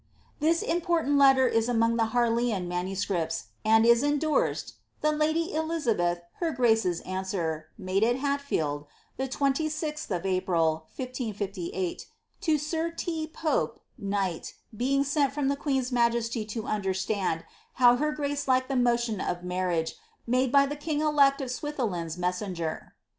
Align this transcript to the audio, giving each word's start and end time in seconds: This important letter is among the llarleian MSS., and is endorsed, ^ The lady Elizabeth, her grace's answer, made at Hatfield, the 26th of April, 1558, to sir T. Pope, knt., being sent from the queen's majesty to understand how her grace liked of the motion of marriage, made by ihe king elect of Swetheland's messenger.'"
This 0.39 0.63
important 0.63 1.19
letter 1.19 1.47
is 1.47 1.69
among 1.69 1.95
the 1.95 2.05
llarleian 2.09 2.65
MSS., 2.67 3.49
and 3.63 3.85
is 3.85 4.01
endorsed, 4.01 4.67
^ 4.67 4.73
The 5.01 5.11
lady 5.11 5.53
Elizabeth, 5.53 6.21
her 6.39 6.49
grace's 6.51 7.01
answer, 7.01 7.67
made 7.77 8.03
at 8.03 8.15
Hatfield, 8.15 8.87
the 9.17 9.27
26th 9.27 10.09
of 10.09 10.25
April, 10.25 10.87
1558, 10.95 12.07
to 12.41 12.57
sir 12.57 12.89
T. 12.89 13.27
Pope, 13.27 13.79
knt., 14.03 14.53
being 14.75 15.03
sent 15.03 15.33
from 15.33 15.49
the 15.49 15.55
queen's 15.55 15.91
majesty 15.91 16.45
to 16.45 16.65
understand 16.65 17.43
how 17.75 17.97
her 17.97 18.11
grace 18.11 18.47
liked 18.47 18.71
of 18.71 18.77
the 18.77 18.81
motion 18.83 19.21
of 19.21 19.43
marriage, 19.43 19.97
made 20.25 20.51
by 20.51 20.63
ihe 20.63 20.79
king 20.79 21.01
elect 21.01 21.41
of 21.41 21.51
Swetheland's 21.51 22.17
messenger.'" 22.17 22.95